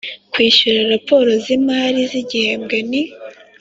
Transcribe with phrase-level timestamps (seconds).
[0.33, 2.91] kwishyura raporo z imari z igihembwe n